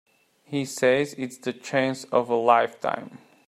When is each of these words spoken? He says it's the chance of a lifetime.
He 0.43 0.65
says 0.65 1.13
it's 1.15 1.37
the 1.37 1.53
chance 1.53 2.05
of 2.05 2.27
a 2.31 2.35
lifetime. 2.35 3.19